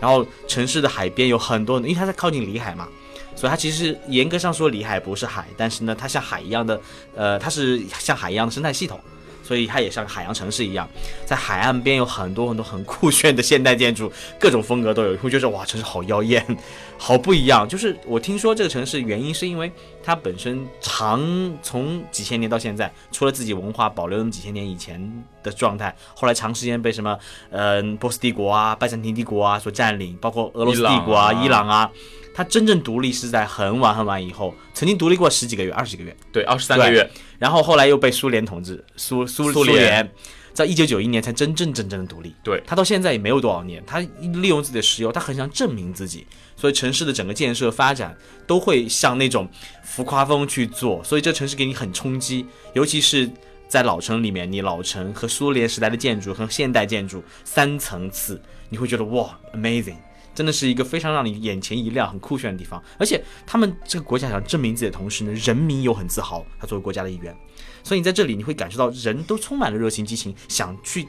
[0.00, 2.88] 然后城市的海边有很多，因为它在靠近里海嘛。
[3.36, 6.80] 所以它其实严格上说，里海不是海，但是呢，它像海一样的，
[7.14, 8.98] 呃，它是像海一样的生态系统，
[9.46, 10.88] 所以它也像个海洋城市一样，
[11.24, 16.44] 在海岸边有很多很多很酷炫的现代建筑，各种风格都有，会觉得哇，城市好妖艳，
[16.98, 17.68] 好不一样。
[17.68, 19.70] 就是我听说这个城市原因是因为
[20.02, 21.22] 它本身长
[21.62, 25.00] 从几千年到现在，除了自己文化保留那么几千年以前
[25.44, 27.16] 的状态，后来长时间被什么
[27.50, 31.90] 呃波斯帝国啊、拜占庭帝国啊所占领，包括俄罗斯帝国啊、伊朗啊伊朗啊。
[32.36, 39.78] 它真正独立是在很晚很晚以后，曾经独立过十几个月、二十几个月，对，二十三个月，然后后来又被苏联统治，苏苏苏联。
[39.78, 40.12] 联，
[40.52, 42.34] 在一九九一年才真正真正的独立。
[42.44, 42.62] 对。
[42.66, 48.14] 他到现在也没有多少年，他利用自己的石油，他很想证明自己，所以城市的整个建设发展
[48.46, 49.48] 都会向那种
[49.82, 52.44] 浮夸风去做，所以这城市给你很冲击，
[52.74, 53.30] 尤其是。
[53.68, 59.96] 在老城里面，你老城和苏联时代的建筑和现代建筑三层次，你会觉得哇，amazing，
[60.36, 62.80] 真的是一个非常让你眼前一亮、很酷炫的地方。
[62.98, 67.34] 而且他们这个国家想证明自己的同时呢，人民又很自豪，他作为国家的一员。
[67.82, 71.08] 所以你在这里你会感受到人都充满了热情激情，想去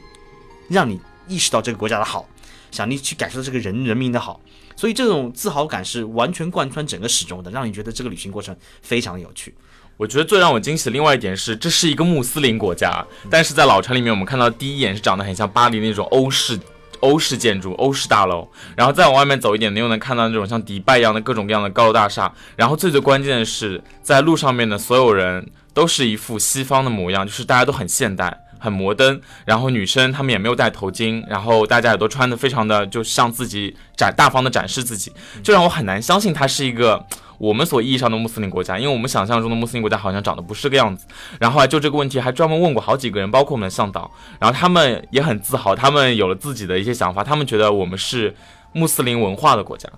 [0.68, 2.26] 让你意识到这个国家的好，
[2.70, 4.40] 想你去感受到这个人人民的好。
[4.74, 9.54] 所以这种自豪感是完全贯穿整个始终的，让你觉得这个旅行过程非常有趣。
[9.96, 16.56] 我觉得最让我惊喜的另外一点是，这是一个穆斯林国家，但是在老城里面，我们看到第一眼是长得很像巴黎那种欧式
[17.00, 22.32] 欧式建筑、欧式大楼，然后再往外面走一点，你又能看到那种像迪拜一样的各种各样的高楼大厦。
[22.56, 28.44] 然后最最关键的是，在路上面的所有人都是一副西方的模样，就是大家都很现代。
[28.58, 37.04] 很摩登，然后女生她们也没有戴头巾，然后大家也都穿的非常的就向自己展大方的展示自己，就让我很难相信它是一个
[37.38, 41.06] 我们所意义上的穆斯林国家，因为我们想象中的穆斯林国家好像长得不是个样子。
[41.38, 48.34] 然后就这个问题还专门问过好几个人，包括我们的向导，然后他们也很自豪，他们有了自己的一些想法，他们觉得我们是
[48.72, 49.88] 穆斯林文化的国家。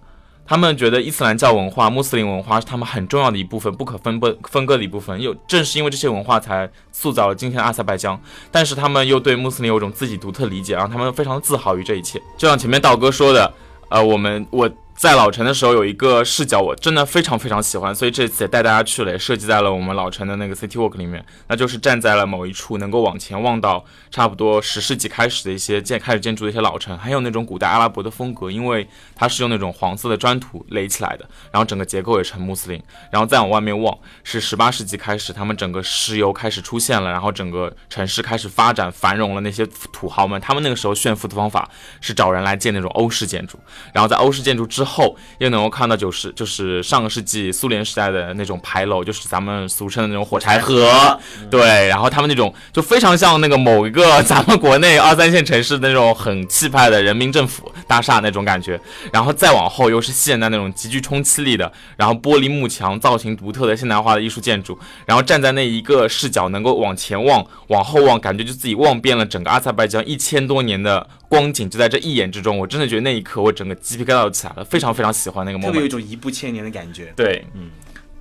[0.51, 5.23] 他们觉得伊斯兰教文化、穆斯林文化是他们很重要的一部分，不可分不分割的一部分。
[5.23, 8.21] 又正是因为这些文化，才塑造了今天的阿塞拜疆。
[8.51, 12.21] 但是他们又对穆斯林有一种自己独特理解，让他们非常自豪于这一切。
[12.37, 13.55] 就像前面道哥说的，
[13.91, 14.69] 呃，我们我。
[15.01, 21.25] 在老城的时候有一个视角，我真的非常非常喜欢，所以这次也带大家去了，也设计在了我们老城的那个 City Walk 里面。
[21.49, 32.79] 那就是站在了某一处，能够往前望到差不多十世纪开始的一些建开始建筑的一些老城，还有那种古代阿拉伯的风格，因为它是用那种黄色的砖土垒起来的，然后整个结构也是很穆斯林。
[33.11, 39.41] 然后再往外面望，是十八世纪开始，他们整个石油开始出现了，然后整个城市开始发展繁荣了。
[39.41, 41.67] 那些土豪们，他们那个时候炫富的方法
[42.03, 43.59] 是找人来建那种欧式建筑，
[43.95, 44.90] 然后在欧式建筑之后。
[44.91, 58.79] 后又能够看到九十，就是上个世纪苏联时代的那种牌楼，就是咱们俗称的那种火柴盒，对，然后他们那种就非常像那个某一个咱们国内二三线城市的那种很气派的人民政府大厦那种感觉，
[59.13, 71.07] 然后再往后又是现代那种极具冲击力的，然后玻璃幕墙造型独特的现代化的艺术建筑，然后站在那一个视角能够往前望、往后望，感觉就自己望遍了整个阿塞拜疆一千多年的。
[71.31, 77.13] 光景就在这一眼之中，我真的觉得那一刻我整个鸡皮疙瘩都起来了，非常非常喜欢那个 moment，特别有一种一步千年的感觉。
[77.15, 77.71] 对，嗯，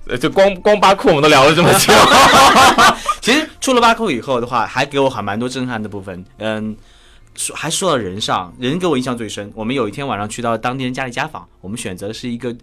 [0.06, 1.92] 呃，就光光巴库我们都聊了这么久，
[3.20, 6.24] 其实出了巴库以后的话，还给我还蛮多震撼的部分。
[6.38, 6.76] 嗯，
[7.34, 9.50] 说还说到人上，人给我印象最深。
[9.56, 12.56] 我们有一天晚上去到当地人家里家访，我们选择的是一个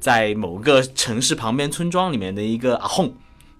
[0.00, 3.12] 在某个城市旁边村庄里面的一个阿訇。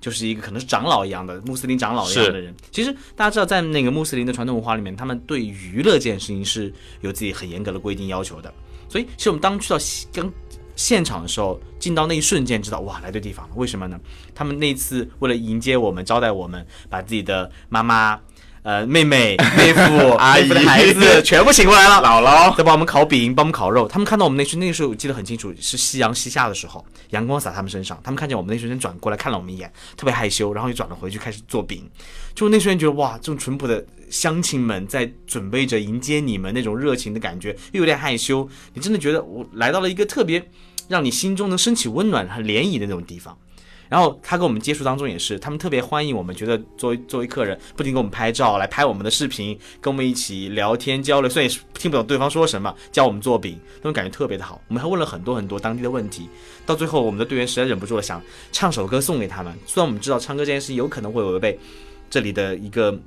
[0.02, 2.54] 就是一个可能是长老一样的穆斯林长老一样的人。
[2.70, 8.52] 其实大家知道，在那个穆斯林的传统文化里面，他们对娱乐这件事情是有自己很严格的规定要求的。
[8.88, 9.78] 所以，其实我们当去到
[10.12, 10.30] 刚
[10.76, 13.54] 现场的时候，进到那一瞬间，知道哇，来对地方了。
[13.54, 13.98] 为什么呢？
[14.34, 18.20] 他们那次为了迎接我们、招待我们，把自己的妈妈。
[18.62, 19.80] 呃，妹妹、 妹夫、
[20.14, 23.88] 阿姨的孩子全部请过来了，姥姥在帮我们烤饼，帮我们烤肉。
[23.88, 27.98] 他们看到我们那瞬，那个时候我记得很清楚，是夕阳西下的时候，阳光洒他们身上。
[28.04, 31.90] 他们看见我们那瞬间转过来看了我们一眼，特别害羞，然后又转了回去开始做饼。
[32.36, 38.48] 就那瞬间觉得哇，这种淳朴的乡亲们在准备着迎接你们那种热情的感觉，又有点害羞。
[38.74, 40.40] 你真的觉得我来到了一个特别
[40.86, 43.36] 让你心中能升起温暖和涟漪的那种地方。
[43.92, 51.28] 然后他跟我们接触当中也是，他们特别欢迎我们，觉得作为作为客人，不仅给我们拍照，来拍我们的视频，跟我们一起聊天交流。
[51.28, 54.58] 虽然也是听不懂对方说什么，教我们做饼，那种感觉特别的好。
[54.68, 56.26] 我们还问了很多很多当地的问题，
[56.64, 58.18] 到最后我们的队员实在忍不住了，想
[58.50, 59.52] 唱首歌送给他们。
[59.66, 61.58] 虽然我们知道唱歌这件事有可能会违背
[62.08, 62.98] 这里的一个。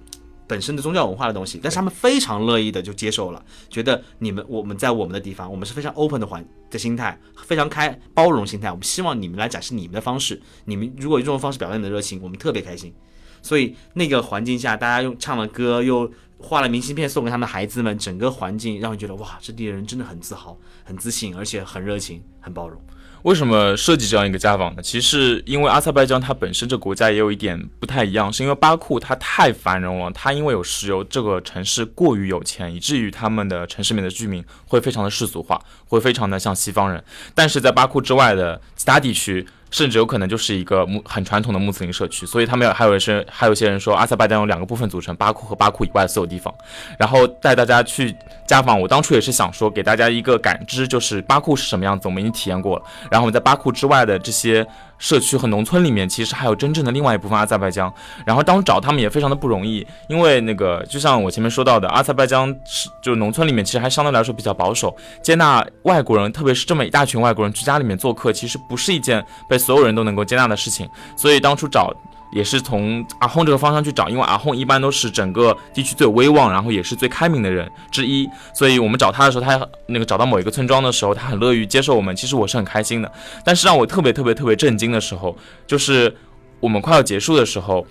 [0.48, 12.94] 本身的宗教文化的东西，但是他们非常乐意的就接受了，觉得你们我们在我们的地方，我们是非常 open 的环的心态，非常开包容心态，我们希望你们来展示你们的方式，你们如果用这种方式表达你的热情，我们特别开心。
[13.42, 22.82] 所以那个环境下，大家用唱了歌，又画了明信片送给他们的孩子们，整个环境让人觉得哇，这地的人真的很自豪、很自信，而且很热情、很包容。
[23.26, 24.84] 为什么设计这样一个家访呢？
[24.84, 37.04] 其实因为阿塞拜疆它本身这国家也有一点不太一样，是因为巴库它太繁荣了，它因为有石油，这个城市过于有钱，以至于他们的城市里面的居民会非常的世俗化，会非常的像西方人。
[37.34, 39.48] 但是在巴库之外的其他地区。
[39.76, 46.56] 甚至有可能就是一个穆很传统的穆斯林社区，所以他们还有人是还有些人说，阿塞拜疆有两个部分组成，巴库和巴库以外的所有地方。
[46.98, 48.16] 然后带大家去
[48.48, 52.84] 家访，我当初也是想说，给大家一个感知，就是巴库是什么样子，我们已经体验过了。
[53.12, 54.66] 然后我们在巴库之外的这些。
[54.98, 57.92] 社区和农村里面，其实还有真正的另外一部分阿塞拜疆。
[58.26, 70.90] 然后当时找他们也非常的不容易，因为那个就像我前面说到的，阿塞拜疆是就农村里面其实还相对来说比较保守，接纳外国人，特别是这么一大群外国人去家里面做客，其实不是一件被所有人都能够接纳的事情。
[71.16, 71.94] 所以当初找。
[72.32, 82.16] 也是从阿訇这个方向去找，因为阿訇一般都是整个地区最有威望，然后也是最开明的人之一，所以我们找他的时候，他那个找到某一个村庄的时候，他很乐于接受我们。
[82.16, 83.12] 其实我是很开心的，
[83.44, 85.36] 但是让我特别特别特别震惊的时候，
[85.66, 86.14] 就是
[86.60, 87.86] 我们快要结束的时候，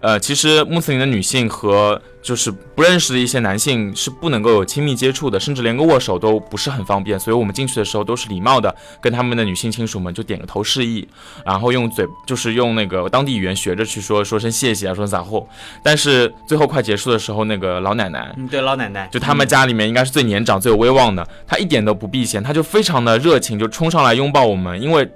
[0.00, 7.18] 呃，其实穆斯林的女性和就是不认识的一些男性是不能够有亲密接触的，甚至连个握手都不是很方便。
[7.18, 11.06] 所以我们进去的时候都是礼貌的，跟他们的女性亲属们就点个头示意，
[11.44, 15.44] 然后用嘴就是用那个当地语言学着去说说声谢谢啊，说声咋货。
[15.82, 24.80] 但是最后快结束的时候，那个老奶奶嗯，对，老奶奶，就他们家里面应该是最年长、最有威望的，她一点都不避嫌，她就非常的热情，就冲上来拥抱我们。
[24.80, 25.10] 因为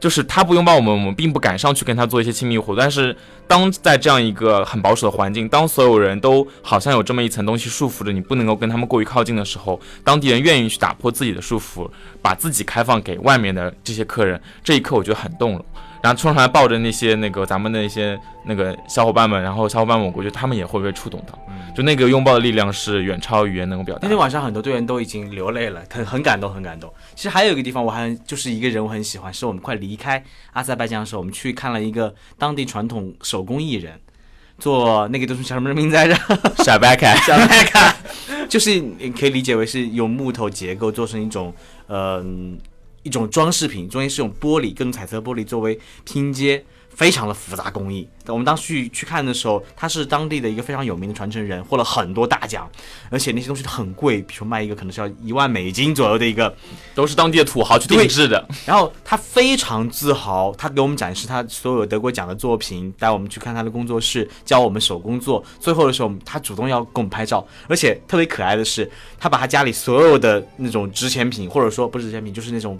[0.00, 2.76] 就是他不拥抱我们，我们并不敢上去跟他做一些亲密活动。
[2.76, 3.14] 但是
[3.46, 11.88] 当在这样一个很保守的环境，当所有人都好像有这么一层东西束缚着你，不能够跟他们过于靠近的时候，当地人愿意去打破自己的束缚，
[12.22, 15.64] 把自己开放给外面的这些客人，这一刻我觉得很动容。
[16.02, 21.38] 然后冲上来抱着那些那个咱们的一些那个小伙伴们，然后小伙伴们，我觉得他们也会被触动到，
[21.76, 24.00] 就那个拥抱的力量是远超语言能够表达。
[24.02, 26.92] 那天晚上很多队员都已经流泪了，很很感动，很感动。
[27.14, 34.00] 其实还有一个地方，我还就是一个人我很喜欢，是我们快离开阿塞拜疆的时候，我们去看了一个当地传统手工艺人
[34.58, 36.14] 做那个东西叫什么名字来着？
[36.64, 37.94] 小白卡， 小白卡，
[38.48, 41.54] 就是你可以理解为是用木头结构做成一种
[41.86, 42.24] 呃
[43.02, 46.64] 一种装饰品，中间是用玻璃跟彩色玻璃作为拼接。
[46.94, 52.70] 非常的复杂工艺，我们当时去去看的时候，他是当地的一个非常有名的传承人，获了很多大奖，
[53.08, 56.54] 而且那些东西都很贵，比如卖一个可能是要一万美金左右的一个，
[56.94, 58.46] 都是当地的土豪去定制的。
[58.66, 65.42] 然后他非常自豪，他给我们展示他所有得过奖的作品，带我们去看他的工作室，教我们手工做。
[65.58, 72.78] 最后的时候，他主动要跟我们拍照，而且特别可爱的是，他把他家里所有的那种值钱品，或者说不是值钱品，就是那种。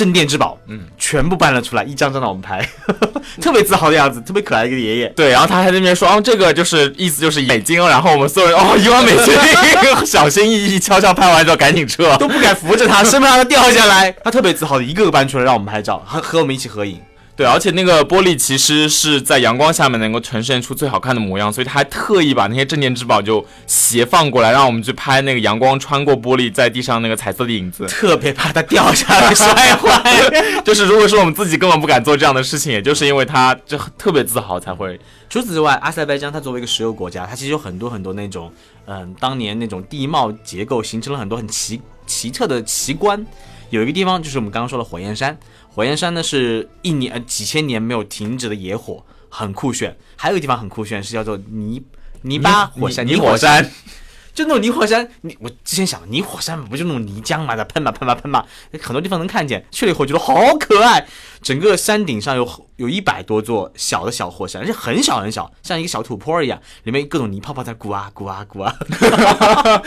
[0.00, 2.66] 镇店之宝，嗯，全部搬了出来，一张张让我们拍，
[3.38, 5.08] 特别自豪的样子，特别可爱的一个爷爷。
[5.08, 14.10] 对，然后他还在那边说，哦，这个就是意思就是美金哦，然后我们所有人哦， 一万美金，小心翼翼，悄悄拍完之后赶紧撤，都不敢扶着他，生怕他掉下来。
[14.24, 16.98] 他特别自豪的一个个搬出来让我们拍照，和和我们一起合影。
[17.40, 30.02] 对，而且那个玻璃其实是在阳光下面能够呈现出最好看的模样，所以他还特意把那些镇店之宝就斜放过来，让我们去拍那个阳光穿过玻璃在地上那个彩色的影子，特别怕它掉下来 摔坏。
[30.62, 35.00] 就是如果说我们自己根本不敢做这样的事情，也就是因为他就特别自豪才会。
[35.30, 38.52] 除此之外，阿塞拜疆它作为一个石油国家，它其实有很多很多那种，
[38.84, 43.24] 嗯，当年那种地貌结构形成了很多很奇奇特的奇观。
[43.70, 45.38] 有一个地方就是我们刚刚说的火焰山。
[45.68, 49.96] 火焰山呢是一年呃几千年没有停止的野火，很酷炫。
[50.16, 51.82] 还有一个地方很酷炫，是叫做泥
[52.22, 53.64] 泥巴火山，泥火山，
[54.34, 55.08] 就那种泥火山。
[55.20, 58.44] 你我之前想，泥火山不就那种泥浆嘛，在喷嘛喷嘛喷嘛，
[58.82, 59.64] 很多地方能看见。
[59.70, 61.06] 去了以后觉得好可爱，
[61.42, 68.74] 整个山顶上有有一百多座小的小火山，而且很小很小，像一个小土坡一样，里面各种泥泡泡在鼓啊鼓啊鼓啊。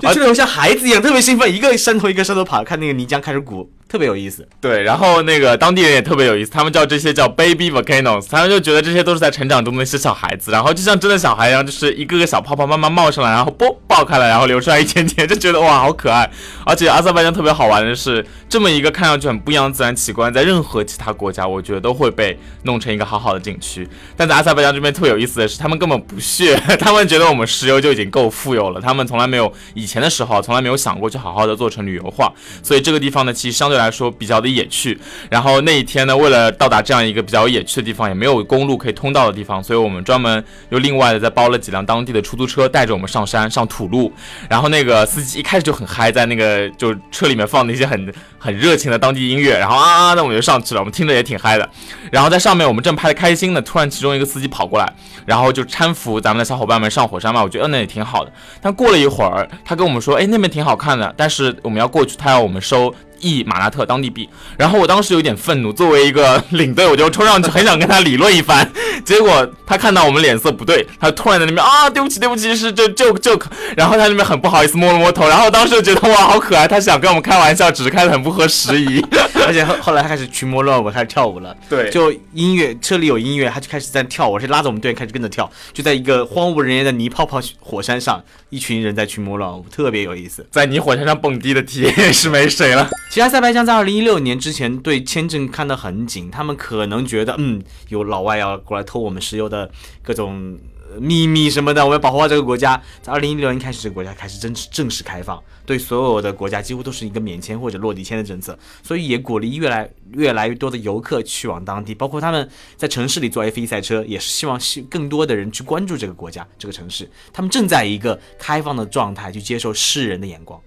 [0.00, 4.48] 就这种像孩子一样特别兴奋，一个山头一个山头跑，看那个泥浆开始鼓，特别有意思。
[4.60, 16.30] 对，然后那个当地人也特别有意思，他们叫这些叫 baby volcanoes，他们就觉得这些都是在成长中的一些小孩子，然后就像真的小孩一样，就是一个个小泡泡慢慢冒上来，然后啵爆开来，然后流出来一点点，就觉得哇好可爱。
[16.64, 23.86] 而且阿塞拜疆特别好玩的是，这么一个看上去很不一样的自然奇观，在任何其他国家，我觉得都会被弄成一个好好的景区。
[24.16, 34.98] 但在阿塞拜疆这边特别有意思的是，他们根本不屑， 他们觉得我们石油就已经够富有了，他们从来没有以前的时候从来没有想过去好好的做成旅游化，所以这个地方呢，其实相对来说比较的野趣。
[35.30, 44.12] 然后那一天呢，为了到达这样一个比较野趣的地方，也没有公路可以通到的地方，所以我们专门又另外的再包了几辆当地的出租车，带着我们上山上土路。
[44.48, 51.68] 然后那个司机一开始就很嗨，在那个就车里面放那些很 很热情的当地音乐，然后啊啊，那我们就上去了，我们听着也挺嗨的。
[52.10, 54.92] 然后在上面我们正拍的开心呢，突然其中一个司机跑过来，
[55.26, 58.32] 然后就搀扶咱们的小伙伴们上火山嘛，我觉得那也挺好的。
[58.60, 62.94] 但过了一会儿，他跟我们说，哎，那边挺好看的，但是我们要过去，他要我们收。
[63.20, 68.70] 一马拉特当地币，然后我当时有点愤怒，作为一个 领队，我就冲上去很想跟他理论一番，
[69.04, 79.04] 结果他看到我们脸色不对，他突然在那边啊，对不起对不起，是这 joke joke，然后他那边很不好意思摸了摸头，然后当时就觉得哇好可爱，他想跟我们开玩笑，只是开的很不合时宜，
[79.46, 92.88] 而且后后来他开始群魔乱舞，开始跳舞了，对，就音乐车里有音乐，他就开始在跳，我是拉着我们队员开始跟着跳，就在一个荒无人烟的泥泡泡火山上，一群人在群魔乱舞，特别有意思，在泥火山上蹦迪的体验是没谁了。
[93.10, 99.68] 其他塞拜疆在二零一六年之前对签证看得很紧，他们可能觉得，嗯，有老外要过来偷我们石油的
[100.02, 100.58] 各种
[101.00, 102.80] 秘密什么的，我要保护好这个国家。
[103.00, 112.46] 在二零一六年开始，这个国家开始正式正式开放，对所有的国家几乎都是一个免签或者落地签的政策，所以也鼓励越来越来越多的游客去往当地，包括他们
[112.76, 120.60] 在城市里做 F1 赛车，也是希望更多的人去关注这个国家这个城市，他们正在一个开放的状态去接受世人的眼光。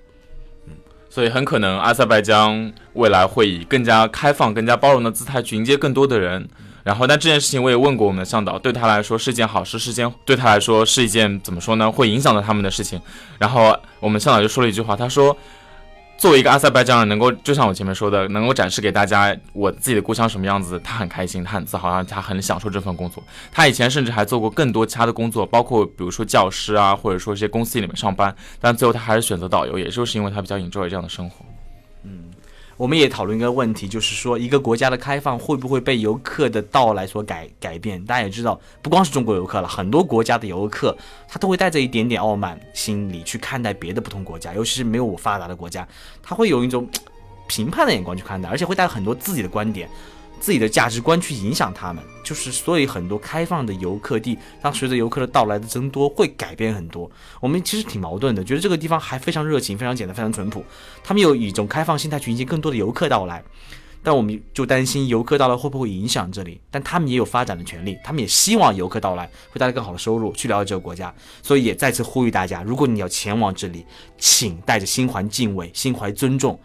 [1.12, 6.47] 所以很可能阿塞拜疆未来会以更加开放、更加包容的姿态去迎接更多的人，
[6.84, 11.91] 然后，但这件事情我也问过我们的向导，对他来说是件好事，是件对他来说是一件怎么说呢？
[11.91, 12.99] 会影响到他们的事情。
[13.38, 15.36] 然后我们向导就说了一句话，他说
[16.22, 23.24] ：“作为一个阿塞拜疆人，能够就像我前面说的，能够展示给大家我自己的故乡什么样子，他很开心，他很自豪，他很享受这份工作。
[23.51, 28.36] 他以前甚至还做过更多其他的工作，包括比如说教师啊，或者说一些公司里面上班。
[28.59, 31.43] 但最后他还是选择导游，也就是因为他比较 enjoy 这样的生活。”
[32.82, 38.03] 我们也讨论一个问题，就是说一个国家的开放会不会被游客的到来所改改变？
[38.05, 45.88] 大家也知道，不光是中国游客了，很多国家的游客他都会带着一点点傲慢心理去看待别的不同国家，尤其是没有我发达的国家，
[46.23, 46.89] 他会有一种
[47.47, 49.88] 评判的眼光去看待，而且会带很多自己的观点。
[50.41, 57.09] 自己的价值观去影响他们，就是所以很多开放的游客地，当随着游客的到来的增多，会改变很多。
[57.39, 60.65] 我们其实挺矛盾的，觉得这个地方还非常热情、非常简单、非常淳朴。
[61.03, 63.43] 他们有一种开放心态去迎接更多的游客到来，
[64.01, 66.59] 但我们就担心游客到来会不会影响这里。
[66.71, 71.13] 但他们也有发展的权利，他们也希望游客到来会带来更好的收入，去了解这个国家。
[71.43, 73.85] 所以也再次呼吁大家，如果你要前往这里，
[74.17, 76.59] 请带着心怀敬畏、心怀尊重。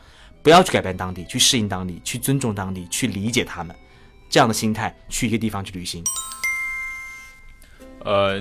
[0.47, 3.75] 不要去改变当地，去适应当地，去尊重当地，去理解他们，
[4.31, 6.05] 这样的心态去一个地方去旅行。
[8.05, 8.41] 呃，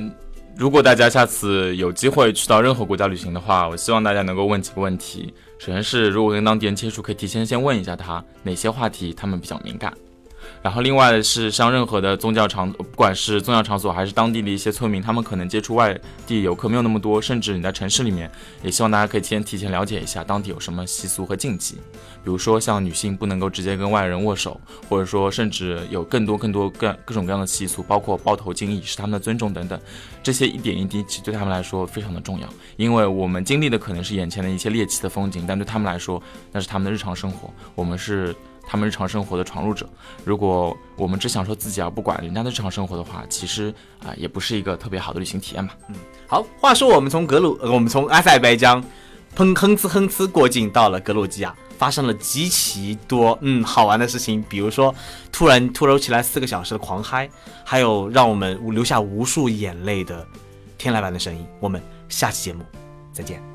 [0.56, 5.34] 如果大家下次有机会去到任何国家旅行的话，我希望大家能够问几个问题。
[5.58, 9.91] 首先是，如果跟当地人接触，可以提前先问一下他哪些话题他们比较敏感。
[10.62, 18.30] 然后，另外是像任何的宗教场，不管是宗教场所还是当地的一些村民，他们可能接触外地游客没有那么多，甚至你在城市里面，
[18.62, 21.80] 也希望大家可以先提前了解一下当地有什么习俗和禁忌，
[22.26, 24.59] 比如说像女性不能够直接跟外人握手，
[24.89, 29.80] 或者说甚至有更多更多各各种各样的习俗，包括包头巾以示他们的尊重等等，
[30.23, 36.21] 这些一点一滴其实对他们来说非常的重要，因为我们经历的可能是眼前的一些猎奇的风景，但对他们来说
[36.51, 38.36] 那是他们的日常生活，我们是。
[38.67, 39.88] 他们日常生活的闯入者，
[40.23, 43.71] 如果我们只享受自己而不管人家的日常生活的话，其实
[44.03, 45.69] 啊也不是一个特别好的旅行体验嘛。
[45.88, 45.95] 嗯，
[46.26, 48.84] 好，话说我们从格鲁，我们从阿塞拜疆，
[49.36, 54.93] 哼哼哧哼哧过境到了格鲁吉亚，发生了极其多嗯好玩的事情，比如说
[55.32, 57.30] 突然突如其来四个小时的狂嗨，
[57.63, 60.26] 还有让我们留下无数眼泪的
[60.78, 61.45] 天籁般的声音。
[61.59, 62.63] 我们下期节目
[63.13, 63.55] 再见。